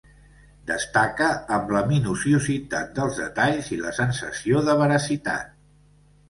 [0.69, 1.27] Destaca
[1.57, 5.55] amb la minuciositat dels detalls i la sensació de veracitat.